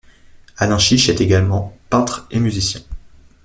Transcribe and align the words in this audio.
Alain 0.57 0.79
Chiche 0.79 1.09
est 1.09 1.21
également 1.21 1.77
peintre 1.91 2.25
et 2.31 2.39
musicien. 2.39 2.81